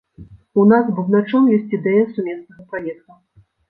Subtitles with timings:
[0.61, 3.23] У нас з бубначом ёсць ідэя сумеснага праекта.